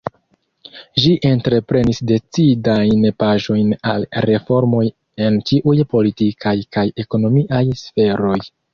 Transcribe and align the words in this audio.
Ĝi 1.03 1.11
entreprenis 1.31 1.99
decidajn 2.13 3.05
paŝojn 3.25 3.71
al 3.93 4.09
reformoj 4.29 4.83
en 5.29 5.41
ĉiuj 5.51 5.79
politikaj 5.95 6.59
kaj 6.79 6.89
ekonomiaj 7.09 7.65
sferoj. 7.89 8.39